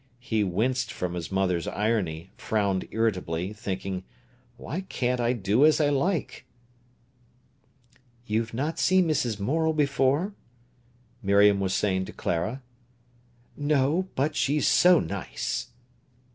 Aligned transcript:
He 0.19 0.43
winced 0.43 0.91
from 0.91 1.13
his 1.13 1.31
mother's 1.31 1.67
irony, 1.67 2.31
frowned 2.35 2.87
irritably, 2.89 3.53
thinking: 3.53 4.03
"Why 4.57 4.81
can't 4.89 5.19
I 5.19 5.33
do 5.33 5.63
as 5.63 5.79
I 5.79 5.89
like?" 5.89 6.47
"You've 8.25 8.51
not 8.51 8.79
seen 8.79 9.07
Mrs. 9.07 9.39
Morel 9.39 9.73
before?" 9.73 10.33
Miriam 11.21 11.59
was 11.59 11.75
saying 11.75 12.05
to 12.05 12.13
Clara. 12.13 12.63
"No; 13.55 14.07
but 14.15 14.35
she's 14.35 14.67
so 14.67 14.99
nice!" 14.99 15.67